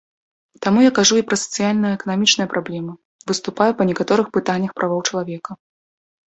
Таму 0.65 0.79
я 0.85 0.91
кажу 0.99 1.19
і 1.21 1.25
пра 1.31 1.37
сацыяльна-эканамічныя 1.41 2.51
праблемы, 2.55 2.93
выступаю 3.29 3.71
па 3.85 3.89
некаторых 3.93 4.35
пытаннях 4.41 4.71
правоў 4.81 4.99
чалавека. 5.09 5.51